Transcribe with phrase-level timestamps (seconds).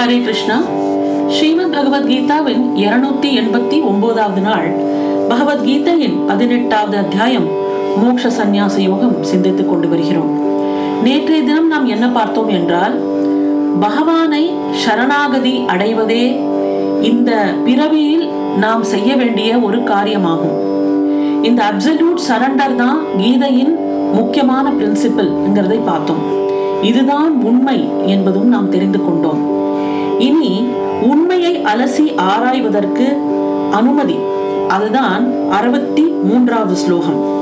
[0.00, 0.60] ஹரே கிருஷ்ணா
[1.28, 4.68] ஸ்ரீமத் பகவத்கீதாவின் இருநூத்தி எண்பத்தி ஒன்பதாவது நாள்
[5.28, 7.48] பகவத்கீதையின் பதினெட்டாவது அத்தியாயம்
[7.96, 10.30] மோக்ஷ சந்நியாச யோகம் சிந்தித்துக் கொண்டு வருகிறோம்.
[11.02, 12.98] நேற்றைய தினம் நாம் என்ன பார்த்தோம் என்றால்
[13.80, 16.40] பகவானை சரணாகதி அடைவதே
[17.02, 18.28] இந்த பிறவியில்
[18.58, 20.56] நாம் செய்ய வேண்டிய ஒரு காரியமாகும்.
[21.42, 23.76] இந்த அப்சல்யூட் சரண்டர் தான் கீதையின்
[24.12, 26.24] முக்கியமான பிரின்சிபல்ங்கிறதை பார்த்தோம்.
[26.82, 29.49] இதுதான் உண்மை என்பதும் நாம் தெரிந்து கொண்டோம்.
[30.20, 30.68] இனி
[31.02, 33.16] உண்மையை அலசி ஆராய்வதற்கு
[33.70, 34.14] அனுமதி.
[34.68, 37.38] அதுதான் அறுபத்தி மூன்றாவது ஸ்லோகம்.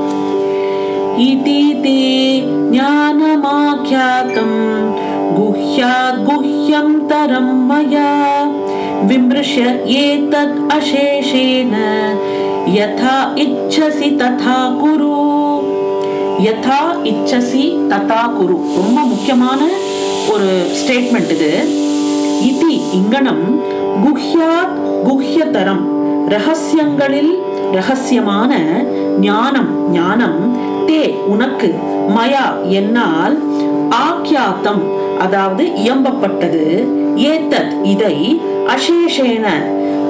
[1.17, 3.67] இதி தே ஞானமாக்கியாத்தம்.
[5.37, 8.13] குஹ்யாத் குஹ்யம் தரம் மயா.
[9.07, 11.75] விமிருஷ்ய ஏதத் அசேஷேன.
[12.65, 15.17] யதா இச்சசி ததா குரு.
[16.43, 18.59] யதா இச்சசி ததா குரு.
[18.75, 19.67] ரொம்ப முக்கியமான
[20.31, 21.87] ஒரு ஸ்டேட்மெண்ட் இது.
[22.41, 23.45] இதி இங்கனம்
[24.03, 24.75] குஹ்யாத்
[25.05, 25.83] குஹ்யதரம்
[26.27, 27.33] ரகசியங்களில்
[27.71, 28.51] ரகசியமான
[29.19, 30.39] ஞானம் ஞானம்
[30.85, 31.69] தே உனக்கு
[32.15, 33.35] மயா என்னால்
[34.05, 34.83] ஆக்கியாத்தம்
[35.19, 36.63] அதாவது இயம்பப்பட்டது
[37.15, 38.15] ஏத்தத் இதை
[38.67, 39.47] அசேஷேன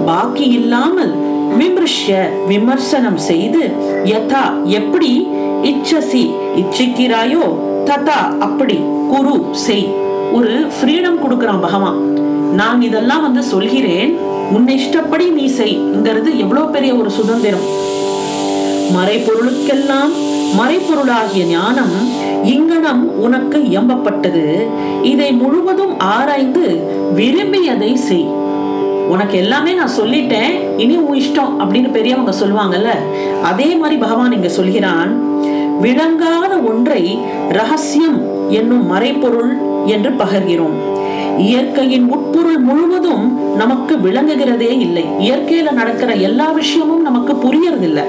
[0.05, 1.13] பாக்கி இல்லாமல்
[1.57, 3.63] விமர்ஷ்ய விமர்சனம் செய்து
[4.05, 5.11] யதா எப்படி
[5.63, 6.23] இச்சசி
[6.55, 7.45] இச்சிக்கிறாயோ
[7.85, 8.77] ததா அப்படி
[9.09, 9.87] குரு செய்
[10.33, 12.18] ஒரு ஃப்ரீடம் கொடுக்கறான் பகவான்.
[12.53, 14.17] நான் இதெல்லாம் வந்து சொல்கிறேன்.
[14.51, 17.87] உன்னை இஷ்டப்படி நீ செய்ங்கிறது எவ்வளவு பெரிய ஒரு சுதந்திரம்.
[18.95, 20.13] மறைபொருளுக்கெல்லாம்
[20.59, 24.67] மறைப்பொருளாகிய ஞானம் இங்கனம் உனக்கு இயம்பப்பட்டது
[25.03, 26.83] இதை முழுவதும் ஆராய்ந்து
[27.15, 28.27] விரும்பியதை செய்.
[29.07, 30.77] உனக்கு எல்லாமே நான் சொல்லிட்டேன்.
[30.77, 32.89] இனி உன் இஷ்டம் அப்படின்னு பெரியவங்க சொல்லுவாங்கல்ல.
[33.43, 35.37] அதே மாதிரி பகவான் இங்க சொல்கிறான்.
[35.79, 40.97] விளங்காத ஒன்றை ரகசியம் என்னும் மறைப்பொருள் என்று பகர்கிறோம்.
[41.39, 45.05] இயற்கையின் உட்பொருள் முழுவதும் நமக்கு விளங்குகிறதே இல்லை.
[45.19, 48.03] இயற்கையில நடக்கிற எல்லா விஷயமும் நமக்கு புரியறதில்லை.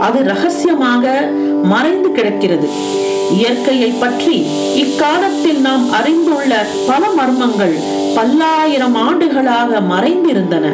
[0.00, 1.30] அது ரகசியமாக
[1.62, 2.68] மறைந்து கிடக்கிறது.
[3.32, 7.74] இயற்கையை பற்றி இக்காலத்தில் நாம் அறிந்துள்ள பல மர்மங்கள்
[8.14, 10.66] பல்லாயிரம் ஆண்டுகளாக மறைந்திருந்தன.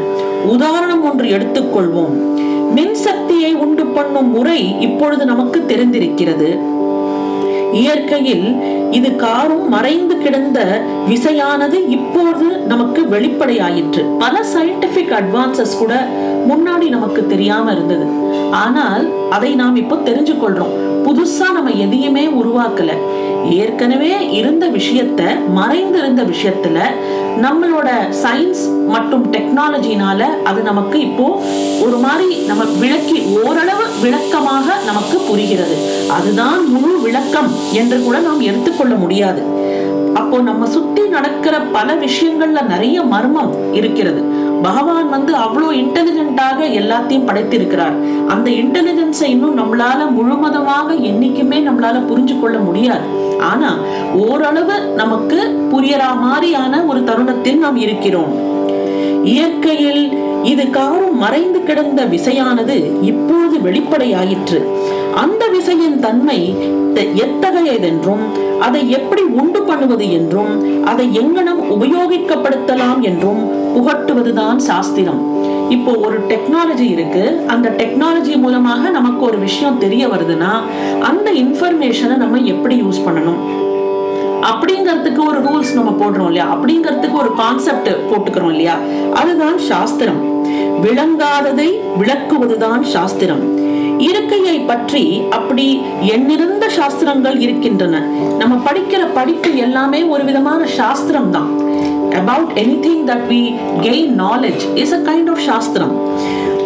[0.47, 2.15] உதாரணம் ஒன்று எடுத்துக்கொள்வோம்.
[2.77, 6.81] மின்சக்தியை உண்டு பண்ணும் முறை இப்பொழுது நமக்கு தெரிந்திருக்கிறது.
[7.73, 8.47] இயற்கையில்
[8.91, 14.19] இது காரும் மறைந்து கிடந்த விசையானது இப்போது நமக்கு வெளிப்படையாயிற்று.
[14.19, 16.07] பல சயின்டிபிக் அட்வான்சஸ் கூட
[16.49, 18.07] முன்னாடி நமக்கு தெரியாம இருந்தது.
[18.61, 20.75] ஆனால் அதை நாம் இப்போ தெரிஞ்சு கொள்றோம்
[21.07, 22.91] புதுசா நம்ம எதையுமே உருவாக்கல.
[23.63, 25.23] ஏற்கனவே இருந்த விஷயத்த
[25.59, 26.79] மறைந்திருந்த விஷயத்துல
[27.45, 27.89] நம்மளோட
[28.23, 28.63] சயின்ஸ்
[28.95, 31.27] மற்றும் டெக்னாலஜினால அது நமக்கு இப்போ
[31.87, 35.77] ஒரு மாதிரி நம்ம விளக்கி ஓரளவு விளக்கமாக நமக்கு புரிகிறது.
[36.17, 39.43] அதுதான் முழு விளக்கம் என்று கூட நாம் எடுத்துக்கொள்ள முடியாது.
[40.33, 44.21] அப்போ நம்ம சுத்தி நடக்கிற பல விஷயங்கள்ல நிறைய மர்மம் இருக்கிறது.
[44.63, 48.27] பகவான் வந்து அவ்வளோ இன்டெலிஜென்ட்டாக எல்லாத்தையும் படைத்திருக்கிறார்.
[48.27, 53.05] அந்த இன்டெலிஜென்ஸை இன்னும் நம்மளால முழுமதமாக என்னைக்குமே நம்மளால புரிஞ்சு கொள்ள முடியாது.
[53.41, 53.77] ஆனா
[54.29, 58.33] ஓரளவு நமக்கு புரியற மாதிரியான ஒரு தருணத்தில் நாம் இருக்கிறோம்.
[59.25, 60.03] இயற்கையில்
[60.51, 62.77] இது காரும் மறைந்து கிடந்த விசையானது
[63.11, 64.61] இப்போது வெளிப்படையாயிற்று.
[65.23, 66.39] அந்த விசையின் தன்மை
[67.25, 68.25] எத்தகையதென்றும்
[68.67, 70.53] அதை எப்படி உண்டு பண்ணுவது என்றும்
[70.91, 73.43] அதை எங்கனம் உபயோகிக்கப்படுத்தலாம் என்றும்
[73.75, 75.21] புகட்டுவதுதான் சாஸ்திரம்.
[75.77, 77.25] இப்போ ஒரு டெக்னாலஜி இருக்கு.
[77.55, 80.53] அந்த டெக்னாலஜி மூலமாக நமக்கு ஒரு விஷயம் தெரிய வருதுன்னா
[81.11, 83.41] அந்த இன்ஃபர்மேஷனை நம்ம எப்படி யூஸ் பண்ணணும்?
[84.43, 86.57] அப்படிங்கிறதுக்கு ஒரு ரூல்ஸ் நம்ம போடுறோம் இல்லையா?
[86.57, 88.77] அப்படிங்கிறதுக்கு ஒரு கான்செப்ட் போட்டுக்கிறோம் இல்லையா?
[89.15, 90.21] அதுதான் சாஸ்திரம்.
[90.83, 91.69] விளங்காததை
[92.01, 93.61] விளக்குவதுதான் சாஸ்திரம்.
[93.99, 98.01] இருக்கையை பற்றி அப்படி எண்ணிருந்த சாஸ்திரங்கள் இருக்கின்றன.
[98.39, 101.51] நம்ம படிக்கிற படிப்பு எல்லாமே ஒரு விதமான சாஸ்திரம் தான்.
[102.11, 103.43] About anything that we
[103.81, 105.95] gain knowledge is a kind of shastra.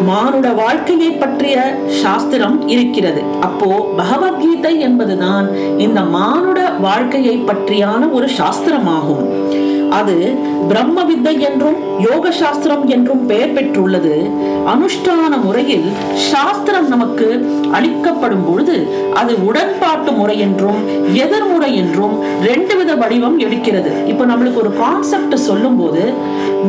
[0.03, 3.23] மானுட வாழ்க்கையை பற்றிய சாஸ்திரம் இருக்கிறது.
[3.41, 9.25] அப்போ பகவத்கீதை என்பதுதான் இந்த மானுட வாழ்க்கையை பற்றியான ஒரு சாஸ்திரமாகும்.
[10.01, 10.15] அது
[10.71, 14.15] பிரம்ம வித்தை என்றும் யோக சாஸ்திரம் என்றும் பெயர் பெற்றுள்ளது.
[14.73, 15.87] அனுஷ்டான முறையில்
[16.31, 17.29] சாஸ்திரம் நமக்கு
[17.79, 18.77] அளிக்கப்படும் பொழுது
[19.21, 20.81] அது உடன்பாட்டு முறை என்றும்
[21.25, 22.17] எதிர்முறை என்றும்
[22.49, 23.93] ரெண்டு வித வடிவம் எடுக்கிறது.
[24.13, 26.03] இப்போ நம்மளுக்கு ஒரு கான்செப்ட் சொல்லும் போது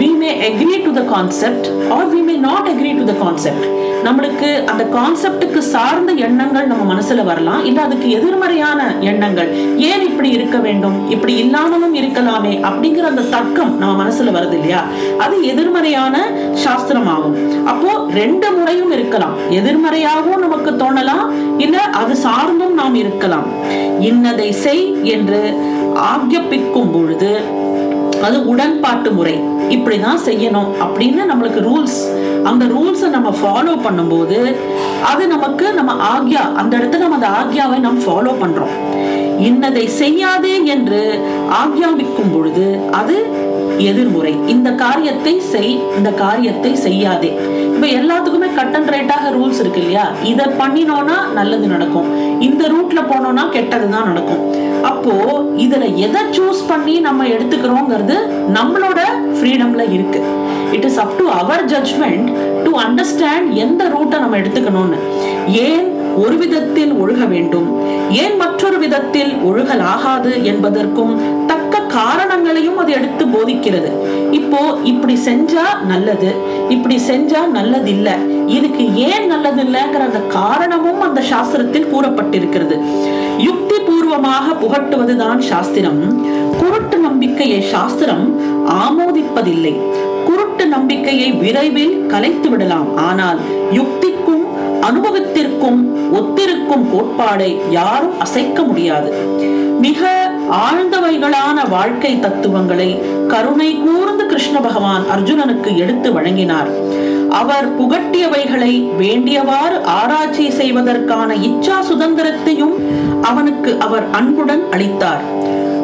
[0.01, 3.65] we may agree to the concept or we may not agree to the concept
[4.05, 7.61] நம்மளுக்கு அந்த கான்செப்டுக்கு சார்ந்த எண்ணங்கள் நம்ம மனசுல வரலாம்.
[7.69, 8.81] இல்ல அதுக்கு எதிர்மறையான
[9.11, 9.49] எண்ணங்கள்.
[9.89, 10.97] ஏன் இப்படி இருக்க வேண்டும்?
[11.09, 14.79] இப்படி இல்லாமலும் இருக்கலாமே அப்படிங்கிற அந்த தர்க்கம் நம்ம மனசுல வருது இல்லையா
[15.23, 16.15] அது எதிர்மறையான
[16.63, 17.37] சாஸ்திரம் ஆகும்
[17.71, 19.33] அப்போ ரெண்டு முறையும் இருக்கலாம்.
[19.59, 21.25] எதிர்மறையாகவும் நமக்கு தோணலாம்
[21.57, 23.47] இல்ல அது சார்ந்தும் நாம் இருக்கலாம்.
[24.09, 24.85] இன்னதை செய்
[25.15, 25.39] என்று
[26.11, 27.31] ஆக்ஞப்பிக்கும் பொழுது
[28.27, 29.35] அது உடன்பாட்டு முறை.
[29.75, 31.99] இப்படிதான் செய்யணும் அப்படின்னு நம்மளுக்கு ரூல்ஸ்.
[32.49, 34.39] அந்த ரூல்ஸை நம்ம ஃபாலோ பண்ணும்போது
[35.11, 38.75] அது நமக்கு நம்ம ஆக்யா அந்த இடத்துல நம்ம அந்த ஆக்யாவை நம்ம ஃபாலோ பண்றோம்.
[39.39, 41.19] இன்னதை செய்யாதே என்று
[41.63, 43.45] ஆக்யாபிக்கும் பொழுது அது
[43.77, 44.47] எதிர்முறை.
[44.47, 47.39] இந்த காரியத்தை செய் இந்த காரியத்தை செய்யாதே.
[47.73, 50.11] இப்ப எல்லாத்துக்குமே கட் அண்ட் ரைட்டாக ரூல்ஸ் இருக்கு இல்லையா?
[50.23, 52.39] இதை பண்ணினோம்னா நல்லது நடக்கும்.
[52.41, 54.65] இந்த ரூட்ல போனோம்னா கெட்டதுதான் நடக்கும்.
[54.83, 55.11] அப்போ
[55.57, 58.17] இதுல எதை சூஸ் பண்ணி நம்ம எடுத்துக்கிறோங்கிறது
[58.53, 58.99] நம்மளோட
[59.33, 60.21] ஃப்ரீடம்ல இருக்கு.
[60.71, 62.31] It is up to our judgement
[62.63, 64.99] to understand எந்த ரூட்டை நம்ம எடுத்துக்கணும்னு.
[65.47, 67.67] ஏன் ஒரு விதத்தில் ஒழுக வேண்டும்.
[68.23, 71.13] ஏன் மற்றொரு விதத்தில் ஒழுகலாகாது என்பதற்கும்
[71.51, 73.91] தக்க காரணங்களையும் அது எடுத்து போதிக்கிறது.
[74.39, 74.61] இப்போ
[74.91, 76.29] இப்படி செஞ்சா நல்லது
[76.75, 78.09] இப்படி செஞ்சா நல்லது இல்ல
[78.55, 82.77] இதுக்கு ஏன் நல்லது இல்லைங்கிற அந்த காரணமும் அந்த சாஸ்திரத்தில் கூறப்பட்டிருக்கிறது.
[83.47, 86.01] யுக்தி பூர்வமாக புகட்டுவதுதான் சாஸ்திரம்.
[86.61, 88.25] குருட்டு நம்பிக்கையை சாஸ்திரம்
[88.85, 89.73] ஆமோதிப்பதில்லை.
[90.27, 93.39] குருட்டு நம்பிக்கையை விரைவில் கலைத்து விடலாம் ஆனால்
[93.77, 94.36] யுக்திக்கும்
[94.87, 95.79] அனுபவத்திற்கும்
[96.13, 99.11] ஒத்திருக்கும் கோட்பாடை யாரும் அசைக்க முடியாது.
[99.79, 102.89] மிக ஆழ்ந்தவைகளான வாழ்க்கை தத்துவங்களை
[103.27, 106.69] கருணை கூர்ந்து கிருஷ்ண பகவான் அர்ஜுனனுக்கு எடுத்து வழங்கினார்.
[107.29, 112.75] அவர் புகட்டியவைகளை வேண்டியவாறு ஆராய்ச்சி செய்வதற்கான இச்சா சுதந்திரத்தையும்
[113.21, 115.23] அவனுக்கு அவர் அன்புடன் அளித்தார்.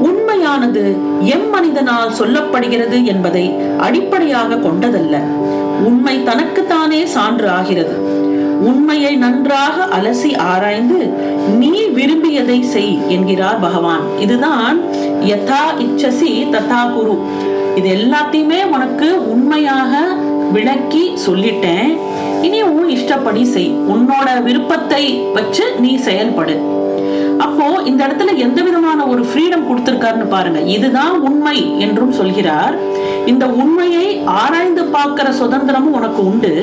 [0.02, 0.84] உண்மையானது
[1.22, 3.46] எம் மனிதனால் சொல்லப்படுகிறது என்பதை
[3.80, 5.18] அடிப்படையாக கொண்டதல்ல.
[5.84, 8.22] உண்மை தனக்குத்தானே சான்று ஆகிறது.
[8.70, 11.00] உண்மையை நன்றாக அலசி ஆராய்ந்து
[11.60, 14.04] நீ விரும்பியதை செய் என்கிறார் பகவான்.
[14.20, 14.78] இதுதான்
[15.32, 17.16] யதா இச்சசி ததா குரு.
[17.76, 20.02] இது எல்லாத்தையுமே உனக்கு உண்மையாக
[20.52, 21.90] விளக்கி சொல்லிட்டேன்.
[22.42, 23.72] இனி உன் இஷ்டப்படி செய்.
[23.94, 26.56] உன்னோட விருப்பத்தை வச்சு நீ செயல்படு.
[27.46, 30.60] அப்போ இந்த இடத்துல எந்த விதமான ஒரு ஃப்ரீடம் கொடுத்திருக்காருன்னு பாருங்க.
[30.76, 32.76] இதுதான் உண்மை என்றும் சொல்கிறார்.
[33.32, 34.08] இந்த உண்மையை
[34.42, 36.54] ஆராய்ந்து பார்க்கிற சுதந்திரமும் உனக்கு உண்டு.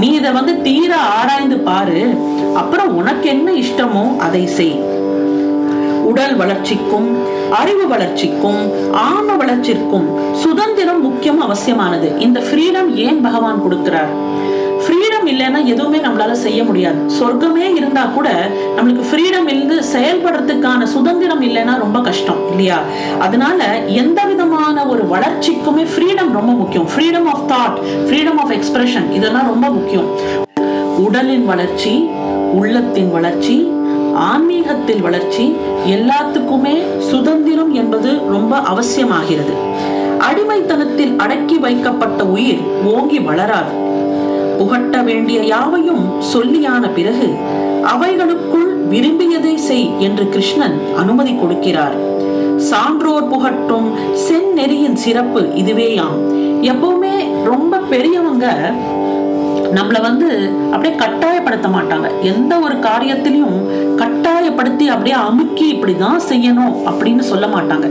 [0.00, 2.00] நீ இதை வந்து தீர ஆராய்ந்து பாரு.
[2.54, 4.76] அப்புறம் உனக்கு என்ன இஷ்டமோ அதை செய்.
[6.10, 7.08] உடல் வளர்ச்சிக்கும்
[7.50, 8.60] அறிவு வளர்ச்சிக்கும்
[8.92, 12.08] ஆன்ம வளர்ச்சிக்கும் சுதந்திரம் முக்கியம் அவசியமானது.
[12.18, 14.12] இந்த ஃப்ரீடம் ஏன் பகவான் கொடுக்கிறார்?
[15.38, 16.96] இல்லைன்னா எதுவுமே நம்மளால செய்ய முடியாது.
[17.20, 22.82] சொர்க்கமே இருந்தா கூட நம்மளுக்கு ஃப்ரீடம் இருந்து செயல்படுறதுக்கான சுதந்திரம் இல்லைன்னா ரொம்ப கஷ்டம் இல்லையா?
[23.18, 26.88] அதனால எந்த விதமான ஒரு வளர்ச்சிக்குமே ஃப்ரீடம் ரொம்ப முக்கியம்.
[26.96, 30.06] Freedom of thought freedom of expression இதெல்லாம் ரொம்ப முக்கியம்.
[30.98, 32.08] உடலின் வளர்ச்சி
[32.52, 33.70] உள்ளத்தின் வளர்ச்சி
[34.14, 35.56] ஆன்மீகத்தில் வளர்ச்சி
[35.86, 39.54] எல்லாத்துக்குமே சுதந்திரம் என்பது ரொம்ப அவசியமாகிறது.
[40.18, 43.86] அடிமைத்தனத்தில் அடக்கி வைக்கப்பட்ட உயிர் ஓங்கி வளராது.
[44.58, 47.28] புகட்ட வேண்டிய யாவையும் சொல்லியான பிறகு
[47.92, 51.96] அவைகளுக்குள் விரும்பியதை செய் என்று கிருஷ்ணன் அனுமதி கொடுக்கிறார்.
[52.68, 53.88] சான்றோர் புகட்டும்
[54.26, 56.16] செந்நெறியின் சிறப்பு இதுவேயாம்.
[56.70, 57.14] எப்பவுமே
[57.50, 58.46] ரொம்ப பெரியவங்க
[59.76, 60.28] நம்மளை வந்து
[60.72, 62.08] அப்படியே கட்டாயப்படுத்த மாட்டாங்க.
[62.32, 63.58] எந்த ஒரு காரியத்திலையும்
[64.02, 67.88] கட்டாயப்படுத்தி அப்படியே அமுக்கி இப்படிதான் செய்யணும் அப்படின்னு சொல்ல மாட்டாங்க.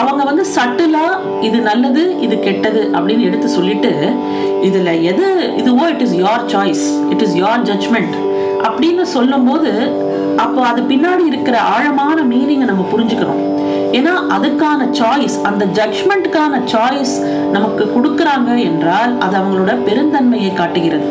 [0.00, 1.04] அவங்க வந்து சட்டிலா
[1.46, 3.92] இது நல்லது இது கெட்டது அப்படின்னு எடுத்து சொல்லிட்டு
[4.68, 5.26] இதுல எது
[5.60, 8.14] இதுவோ it is your choice it is your judgement
[8.68, 9.72] அப்படின்னு சொல்லும்போது
[10.44, 13.40] அப்போ அது பின்னாடி இருக்கிற ஆழமான மீனிங்கை நம்ம புரிஞ்சுக்கிறோம்.
[13.98, 17.14] ஏன்னா அதுக்கான சாய்ஸ் அந்த ஜட்ஜ்மெண்ட்டுக்கான சாய்ஸ்
[17.54, 21.08] நமக்கு கொடுக்குறாங்க என்றால் அது அவங்களோட பெருந்தன்மையை காட்டுகிறது.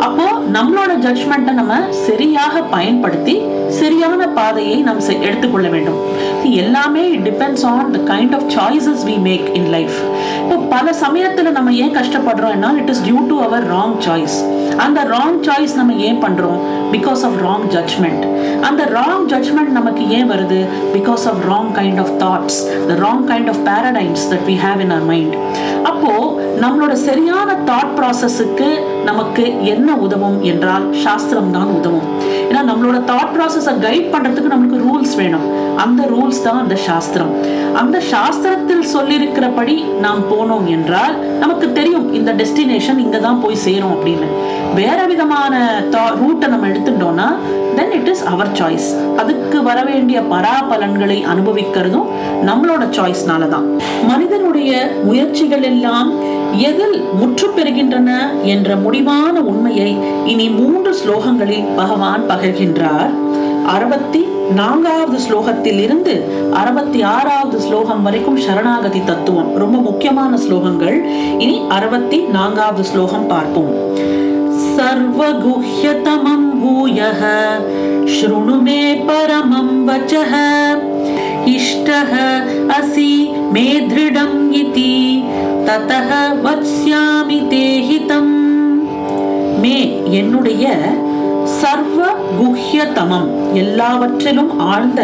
[0.00, 1.74] அப்போ நம்மளோட ஜட்ஜ்மெண்ட்டை நம்ம
[2.06, 3.34] சரியாக பயன்படுத்தி
[3.70, 5.98] சரியான பாதையை நாம் எடுத்துக்கொள்ள வேண்டும்.
[6.62, 9.96] எல்லாமே depends on the kind of choices we make in life
[10.42, 14.36] இப்போ பல சமயத்தில் நம்ம ஏன் கஷ்டப்படுறோம் கஷ்டப்படுறோம்னா it is due to our wrong choice
[14.76, 16.58] அந்த ராங் சாய்ஸ் நம்ம ஏன் பண்றோம்?
[16.92, 18.24] பிகாஸ் ஆஃப் ராங் ஜட்ஜ்மெண்ட்
[18.60, 20.60] அந்த ராங் ஜட்ஜ்மெண்ட் நமக்கு ஏன் வருது?
[20.94, 24.90] Because of wrong kind of thoughts the wrong kind of paradigms that we have in
[24.90, 25.36] our mind
[25.82, 26.12] அப்போ
[26.60, 28.68] நம்மளோட சரியான தாட் ப்ராசஸுக்கு
[29.08, 32.08] நமக்கு என்ன உதவும் என்றால் சாஸ்திரம் தான் உதவும்.
[32.48, 35.46] ஏன்னா நம்மளோட தாட் ப்ராசஸை கைட் பண்றதுக்கு நம்மளுக்கு ரூல்ஸ் வேணும்.
[35.84, 37.32] அந்த ரூல்ஸ் தான் அந்த சாஸ்திரம்.
[37.80, 44.28] அந்த சாஸ்திரத்தில் சொல்லியிருக்கிறபடி நாம் போனோம் என்றால் நமக்கு தெரியும் இந்த டெஸ்டினேஷன் இங்க தான் போய் சேரும் அப்படின்னு.
[44.80, 45.54] வேற விதமான
[46.22, 47.28] ரூட்டை நம்ம எடுத்துட்டோம்னா
[47.76, 48.88] then it is our choice
[49.22, 52.08] அதுக்கு வர வேண்டிய பராபலன்களை அனுபவிக்கிறதும்
[52.48, 53.66] நம்மளோட சாய்ஸ்னால தான்
[54.10, 54.72] மனிதனுடைய
[55.08, 56.10] முயற்சிகள் எல்லாம்
[56.63, 58.09] எதில் முற்று பெறுகின்றன
[58.45, 59.91] என்ற முடிவான உண்மையை
[60.25, 63.13] இனி மூன்று ஸ்லோகங்களில் பகவான் பகர்கின்றார்
[63.73, 66.15] அறுபத்தி நான்காவது ஸ்லோகத்தில் இருந்து
[66.53, 70.97] அறுபத்தி ஆறாவது ஸ்லோகம் வரைக்கும் சரணாகதி தத்துவம் ரொம்ப முக்கியமான ஸ்லோகங்கள்
[71.37, 73.73] இனி அறுபத்தி நான்காவது ஸ்லோகம் பார்ப்போம்
[74.75, 77.21] सर्वगुह्यतमं भूयः
[78.09, 80.33] शृणु मे परमं वचः
[81.53, 82.13] इष्टः
[82.73, 83.11] असि
[83.53, 84.91] மே திருடம் இதி
[85.68, 86.10] ததக
[86.44, 88.34] வத்ஸ்யாமி தேஹிதம்
[89.60, 90.74] மே என்னுடைய
[91.44, 92.06] சர்வ
[92.40, 93.28] குஹ்யதமம்.
[93.52, 95.02] எல்லாவற்றிலும் ஆழ்ந்த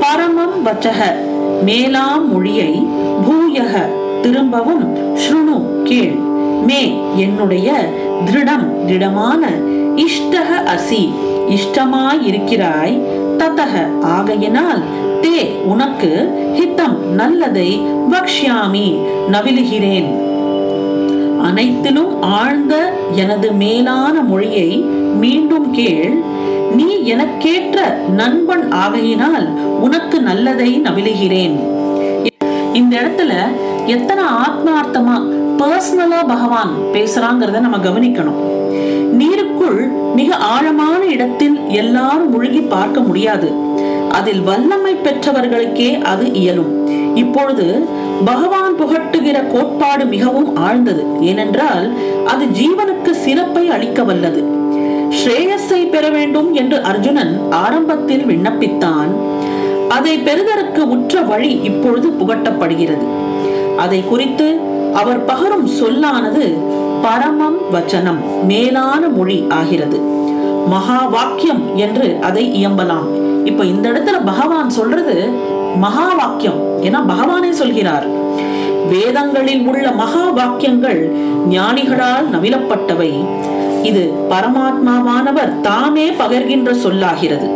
[0.00, 1.00] பரமம் வச்சக
[1.62, 2.86] மேலாம் மொழியை
[3.24, 3.74] பூயக.
[4.22, 4.84] திரும்பவும்
[5.16, 6.18] ஸ்ருணு கேள்.
[6.66, 7.88] மே என்னுடைய
[8.24, 9.48] திருடம் திடமான
[9.96, 11.12] இஷ்டக அசி.
[11.48, 13.00] இஷ்டமாயிருக்கிறாய்
[13.38, 14.82] ததக ஆகையினால்
[15.22, 15.38] தே
[15.72, 16.10] உனக்கு
[16.58, 17.80] ஹித்தம் நல்லதை
[18.12, 18.86] பக்ஷ்யாமி
[19.32, 20.08] நவிலுகிறேன்.
[21.42, 22.74] அனைத்திலும் ஆழ்ந்த
[23.14, 24.70] எனது மேலான மொழியை
[25.22, 26.12] மீண்டும் கேள்.
[26.76, 27.78] நீ எனக்கேற்ற
[28.20, 29.46] நண்பன் ஆகையினால்
[29.80, 31.56] உனக்கு நல்லதை நவிலுகிறேன்.
[32.72, 33.32] இந்த இடத்துல
[33.86, 35.16] எத்தனை ஆத்மார்த்தமா
[35.60, 38.40] பர்சனலா பகவான் பேசுறாங்கிறத நம்ம கவனிக்கணும்.
[39.20, 39.80] நீருக்குள்
[40.14, 43.48] மிக ஆழமான இடத்தில் எல்லாரும் முழுகி பார்க்க முடியாது.
[44.10, 46.72] அதில் வல்லமை பெற்றவர்களுக்கே அது இயலும்.
[47.14, 47.86] இப்பொழுது
[48.24, 51.20] பகவான் புகட்டுகிற கோட்பாடு மிகவும் ஆழ்ந்தது.
[51.20, 51.86] ஏனென்றால்
[52.26, 54.42] அது ஜீவனுக்கு சிறப்பை அளிக்க வல்லது.
[55.20, 59.10] ஸ்ரேயஸை பெற வேண்டும் என்று அர்ஜுனன் ஆரம்பத்தில் விண்ணப்பித்தான்.
[59.88, 63.06] அதை பெறுதற்கு உற்ற வழி இப்பொழுது புகட்டப்படுகிறது.
[63.76, 64.60] அதை குறித்து
[64.94, 66.44] அவர் பகரும் சொல்லானது
[67.02, 69.98] பரமம் வச்சனம் மேலான மொழி ஆகிறது.
[70.66, 73.08] மகா வாக்கியம் என்று அதை இயம்பலாம்.
[73.50, 75.16] இப்ப இந்த இடத்துல பகவான் சொல்றது
[75.76, 78.06] மகா வாக்கியம் ஏன்னா பகவானே சொல்கிறார்
[78.92, 81.00] வேதங்களில் உள்ள மகா வாக்கியங்கள்
[81.50, 83.10] ஞானிகளால் நவிலப்பட்டவை.
[83.82, 87.48] இது பரமாத்மாவானவர் தாமே பகர்கின்ற சொல்லாகிறது.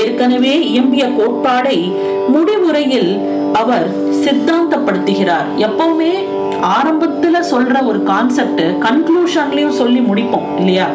[0.00, 1.78] ஏற்கனவே இயம்பிய கோட்பாடை
[2.34, 3.12] முடிவுரையில்
[3.52, 3.86] அவர்
[4.24, 5.48] சித்தாந்தப்படுத்துகிறார்.
[5.66, 6.12] எப்பவுமே
[6.76, 10.88] ஆரம்பத்துல சொல்ற ஒரு கான்செப்ட் கன்க்ளூஷன்லயும் சொல்லி முடிப்போம் இல்லையா?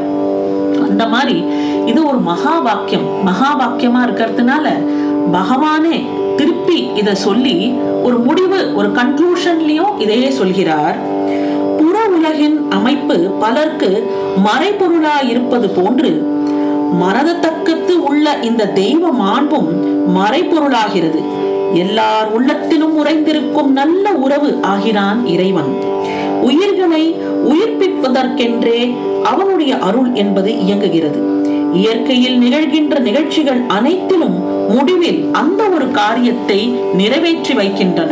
[0.87, 1.37] அந்த மாதிரி
[1.85, 4.67] இது ஒரு மகா வாக்கியம் மகா வாக்கியமா இருக்கிறதுனால
[5.33, 6.05] பகவானே
[6.37, 7.73] திருப்பி இத சொல்லி
[8.03, 10.97] ஒரு முடிவு ஒரு கன்க்ளூஷன்லயும் இதையே சொல்கிறார்.
[11.77, 14.11] புற உலகின் அமைப்பு பலருக்கு
[14.45, 16.11] மறைபொருளா இருப்பது போன்று
[17.01, 19.69] மரதத்தக்கத்து உள்ள இந்த தெய்வ மாண்பும்
[20.15, 21.21] மறைபொருளாகிறது.
[21.73, 25.71] எல்லார் உள்ளத்திலும் உறைந்திருக்கும் நல்ல உறவு ஆகிறான் இறைவன்.
[26.41, 31.32] உயிர்களை உயிர்ப்பிப்பதற்கென்றே அவனுடைய அருள் என்பது இயங்குகிறது.
[31.73, 34.37] இயற்கையில் நிகழ்கின்ற நிகழ்ச்சிகள் அனைத்திலும்
[34.73, 36.59] முடிவில் அந்த ஒரு காரியத்தை
[36.99, 38.11] நிறைவேற்றி வைக்கின்றன.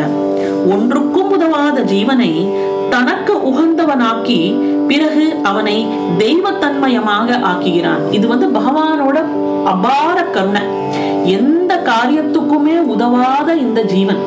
[0.74, 2.32] ஒன்றுக்கும் உதவாத ஜீவனை
[2.90, 4.40] தனக்கு உகந்தவனாக்கி
[4.88, 5.88] பிறகு அவனை
[6.20, 8.04] தெய்வத்தன்மயமாக ஆக்குகிறான்.
[8.12, 9.18] இது வந்து பகவானோட
[9.74, 10.64] அபார கருணை.
[11.38, 14.22] எந்த காரியத்துக்குமே உதவாத இந்த ஜீவன்.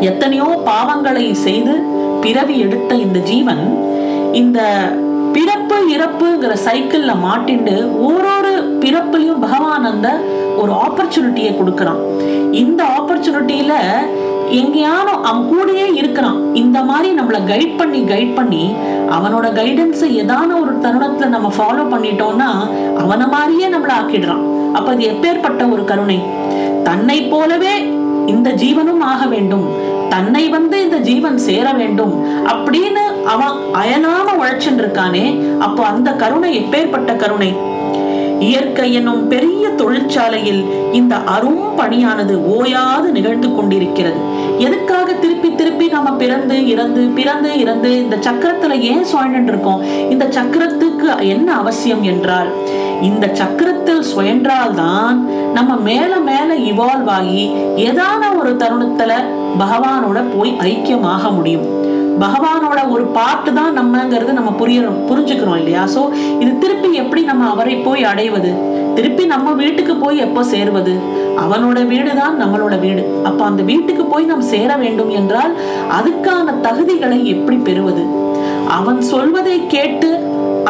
[0.00, 1.74] எத்தனையோ பாவங்களை செய்து
[2.24, 3.62] பிறவி எடுத்த இந்த ஜீவன்
[4.32, 4.60] இந்த
[5.32, 7.74] பிறப்பு இறப்புங்கிற சைக்கிள்ல மாட்டிண்டு
[8.08, 8.37] ஓரொரு
[8.80, 10.20] பிறப்புலையும் பகவான் அந்த
[10.56, 12.00] ஒரு ஆப்பர்ச்சுனிட்டியை கொடுக்குறான்.
[12.52, 13.72] இந்த ஆப்பர்ச்சுனிட்டியில
[14.50, 16.54] எங்கேயானோ அவன் கூடயே இருக்கிறான்.
[16.54, 18.74] இந்த மாதிரி நம்மளை கைட் பண்ணி கைட் பண்ணி
[19.10, 22.50] அவனோட கைடன்ஸை ஏதான ஒரு தருணத்துல நம்ம ஃபாலோ பண்ணிட்டோம்னா
[22.98, 24.72] அவனை மாதிரியே நம்மளை ஆக்கிடுறான்.
[24.72, 26.22] அப்ப அது எப்பேற்பட்ட ஒரு கருணை?
[26.84, 27.74] தன்னை போலவே
[28.26, 29.66] இந்த ஜீவனும் ஆக வேண்டும்.
[30.08, 32.26] தன்னை வந்து இந்த ஜீவன் சேர வேண்டும்.
[32.46, 35.24] அப்படின்னு அவன் அயனாம உழைச்சுட்டு இருக்கானே
[35.58, 37.67] அப்போ அந்த கருணை எப்பேற்பட்ட கருணை?
[38.40, 44.16] இயற்கை எனும் பெரிய தொழிற்சாலையில் இந்த அரும் பணியானது ஓயாது நிகழ்ந்து கொண்டிருக்கிறது.
[44.58, 50.10] எதுக்காக திருப்பி திருப்பி நாம பிறந்து இறந்து பிறந்து இறந்து இந்த சக்கரத்துல ஏன் சுழன்று இருக்கோம்?
[50.10, 52.52] இந்த சக்கரத்துக்கு என்ன அவசியம் என்றால்
[53.02, 55.16] இந்த சக்கரத்தில் சுயன்றால்தான்
[55.54, 59.12] நம்ம மேல மேல இவால்வ் ஆகி ஏதான ஒரு தருணத்துல
[59.58, 61.87] பகவானோட போய் ஐக்கியமாக முடியும்.
[62.22, 65.82] பகவானோட ஒரு பார்ட் தான் நம்மங்கிறது நம்ம புரியணும் புரிஞ்சுக்கிறோம் இல்லையா?
[65.94, 66.00] சோ
[66.42, 68.50] இது திருப்பி எப்படி நம்ம அவரை போய் அடைவது?
[68.96, 70.94] திருப்பி நம்ம வீட்டுக்கு போய் எப்போ சேருவது?
[71.44, 73.02] அவனோட வீடு தான் நம்மளோட வீடு.
[73.24, 75.52] அப்ப அந்த வீட்டுக்கு போய் நாம் சேர வேண்டும் என்றால்
[75.98, 78.04] அதுக்கான தகுதிகளை எப்படி பெறுவது?
[78.78, 80.10] அவன் சொல்வதை கேட்டு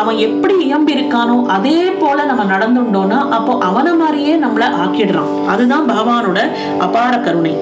[0.00, 5.32] அவன் எப்படி இயம்பிருக்கானோ அதே போல நம்ம நடந்துட்டோம்னா அப்போ அவனை மாதிரியே நம்மளை ஆக்கிடுறான்.
[5.52, 6.40] அதுதான் பகவானோட
[6.86, 7.54] அபார கருணை.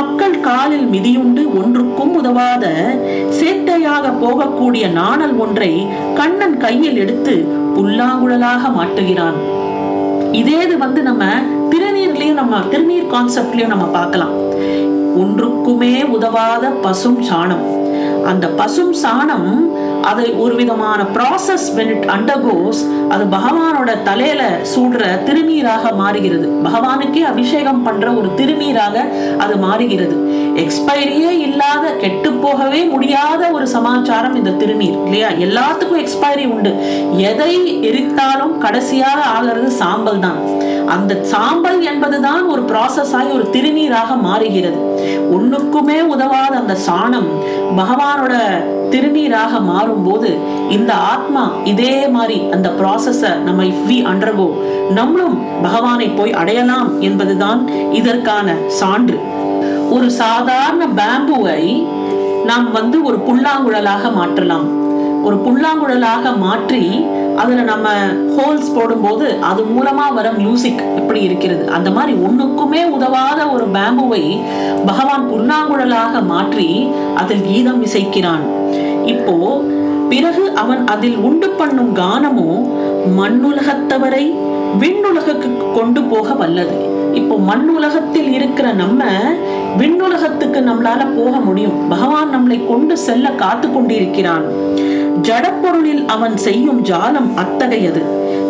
[0.00, 2.66] மக்கள் காலில் மிதியுண்டு ஒன்றுக்கும் உதவாத
[3.38, 5.72] சேட்டையாக போகக்கூடிய நாணல் ஒன்றை
[6.18, 7.34] கண்ணன் கையில் எடுத்து
[7.76, 9.38] புல்லாங்குழலாக மாட்டுகிறான்.
[10.40, 11.24] இதே இது வந்து நம்ம
[11.72, 14.34] திருநீர்லயும் நம்ம திருநீர் கான்செப்ட்லயும் நம்ம பார்க்கலாம்.
[15.22, 17.64] ஒன்றுக்குமே உதவாத பசும் சாணம்.
[18.30, 19.50] அந்த பசும் சாணம்
[20.02, 26.48] அது ஒரு விதமான ப்ராசஸ் வென் இட் அண்டர்கோஸ் அது பகவானோட தலையில சூடுற திருநீராக மாறுகிறது.
[26.64, 29.04] பகவானுக்கே அபிஷேகம் பண்ற ஒரு திருநீராக
[29.38, 30.16] அது மாறுகிறது.
[30.54, 35.28] எக்ஸ்பைரியே இல்லாத கெட்டு போகவே முடியாத ஒரு சமாச்சாரம் இந்த திருநீர் இல்லையா?
[35.28, 36.72] எல்லாத்துக்கும் எக்ஸ்பைரி உண்டு.
[37.16, 40.58] எதை எரித்தாலும் கடைசியாக ஆகிறது சாம்பல் தான்.
[40.96, 44.78] அந்த சாம்பல் என்பதுதான் ஒரு ப்ராசஸ் ஆகி ஒரு திருநீராக மாறுகிறது.
[45.36, 47.28] ஒண்ணுக்குமே உதவாத அந்த சாணம்
[47.76, 48.34] பகவானோட
[48.92, 50.30] திருநீராக மாறும்போது
[50.76, 54.48] இந்த ஆத்மா இதே மாதிரி அந்த ப்ராசஸ நம்ம இஃப் வி அண்டர்கோ
[54.90, 57.60] நம்மளும் பகவானை போய் அடையலாம் என்பதுதான்
[57.92, 59.18] இதற்கான சான்று.
[59.90, 61.62] ஒரு சாதாரண பேம்புவை
[62.44, 64.66] நாம் வந்து ஒரு புல்லாங்குழலாக மாற்றலாம்.
[65.26, 66.82] ஒரு புல்லாங்குழலாக மாற்றி
[67.40, 67.88] அதுல நம்ம
[68.36, 71.64] ஹோல்ஸ் போடும்போது அது மூலமா வர மியூசிக் எப்படி இருக்கிறது.
[71.76, 74.22] அந்த மாதிரி ஒன்றுக்குமே உதவாத ஒரு பேம்புவை
[74.88, 76.68] பகவான் புன்னாங்குழலாக மாற்றி
[77.22, 78.44] அதில் கீதம் இசைக்கிறான்.
[79.14, 79.36] இப்போ
[80.12, 82.48] பிறகு அவன் அதில் உண்டு பண்ணும் கானமோ
[83.18, 84.24] மண்ணுலகத்தவரை
[84.82, 86.76] விண்ணுலகுக்கு கொண்டு போக வல்லது.
[87.18, 89.04] இப்போ மண் உலகத்தில் இருக்கிற நம்ம
[89.80, 91.78] விண்ணுலகத்துக்கு நம்மளால போக முடியும்.
[91.92, 94.44] பகவான் நம்மளை கொண்டு செல்ல காத்து கொண்டிருக்கிறான்.
[95.22, 98.02] ஜடப்பொருளில் அவன் செய்யும் ஜாலம் அத்தகையது.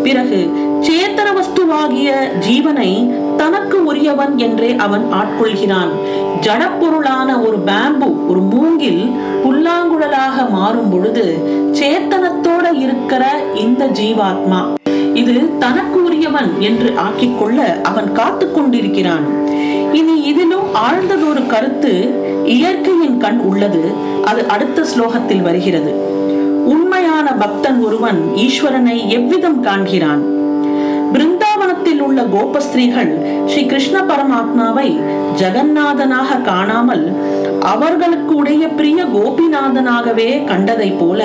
[0.03, 0.39] பிறகு
[0.81, 2.11] சேத்தன வஸ்துவாகிய
[2.47, 5.91] ஜீவனை தனக்கு உரியவன் என்றே அவன் ஆட்கொள்கிறான்.
[6.41, 9.11] ஜடப்பொருளான ஒரு பேம்பு ஒரு மூங்கில்
[9.45, 11.25] புல்லாங்குழலாக மாறும் பொழுது
[11.73, 13.25] சேத்தனத்தோட இருக்கிற
[13.55, 14.61] இந்த ஜீவாத்மா
[15.15, 19.25] இது தனக்கு உரியவன் என்று ஆக்கிக்கொள்ள அவன் காத்து கொண்டிருக்கிறான்.
[19.93, 21.93] இனி இதிலும் ஆழ்ந்ததொரு கருத்து
[22.45, 23.83] இயற்கையின் கண் உள்ளது.
[24.25, 26.10] அது அடுத்த ஸ்லோகத்தில் வருகிறது.
[27.01, 30.23] உண்மையான பக்தன் ஒருவன் ஈஸ்வரனை எவ்விதம் காண்கிறான்?
[31.13, 33.13] பிருந்தாவனத்தில் உள்ள கோபஸ்திரீகள்
[33.47, 34.87] ஸ்ரீ கிருஷ்ண பரமாத்மாவை
[35.41, 37.05] ஜெகநாதனாக காணாமல்
[37.71, 41.21] அவர்களுக்கு உடைய பிரிய கோபிநாதனாகவே கண்டதை போல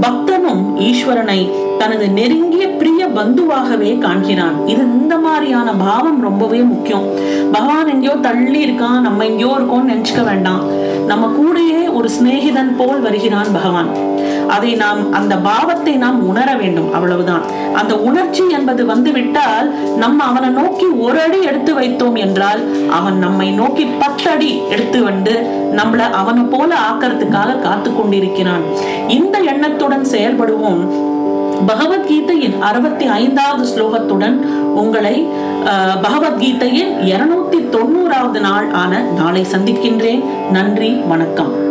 [0.00, 1.40] பக்தனும் ஈஸ்வரனை
[1.78, 4.66] தனது நெருங்கிய பிரிய பந்துவாகவே காண்கிறான்.
[4.66, 7.06] இது இந்த மாதிரியான பாவம் ரொம்பவே முக்கியம்.
[7.52, 9.00] பகவான் எங்கேயோ தள்ளி இருக்கான்.
[9.00, 10.62] நம்ம எங்கேயோ இருக்கோம்னு நினைச்சுக்க வேண்டாம்.
[11.06, 13.90] நம்ம கூடயே ஒரு சிநேகிதன் போல் வருகிறான் பகவான்.
[14.48, 16.92] அதை நாம் அந்த பாவத்தை நாம் உணர வேண்டும்.
[16.92, 17.42] அவ்வளவுதான்.
[17.74, 23.50] அந்த உணர்ச்சி என்பது வந்து விட்டால் நம்ம அவனை நோக்கி ஒரு அடி எடுத்து வைத்தோம் என்றால் அவன் நம்மை
[23.50, 25.34] நோக்கி பத்து அடி எடுத்து வந்து
[25.76, 28.64] நம்மள அவனை போல ஆக்கிறதுக்காக காத்து கொண்டிருக்கிறான்
[29.06, 30.82] இந்த எண்ணத்துடன் செயல்படுவோம்.
[31.66, 34.36] பகவத்கீதையின் அறுபத்தி ஐந்தாவது ஸ்லோகத்துடன்
[34.74, 35.26] உங்களை
[35.64, 40.22] அஹ், பகவத்கீதையின் இருநூத்தி தொண்ணூறாவது நாள் ஆன நாளை சந்திக்கின்றேன்.
[40.50, 41.67] நன்றி வணக்கம்.